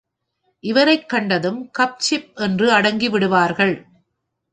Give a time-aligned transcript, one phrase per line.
[0.63, 3.85] இவரைக் கண்டதும் கப்சிப் என்று அடங்கி விடுவார்கள்.